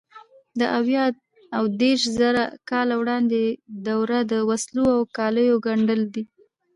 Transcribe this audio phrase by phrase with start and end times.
[0.59, 1.05] د اویا
[1.57, 3.41] او دېرشزره کاله وړاندې
[3.87, 6.23] دوره د وسلو او کالیو ګنډلو ده.